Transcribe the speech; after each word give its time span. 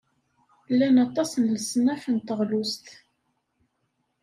Llan 0.71 0.95
aṭas 1.05 1.31
n 1.43 1.45
leṣnaf 1.55 2.03
n 2.13 2.17
teɣlust. 2.25 2.85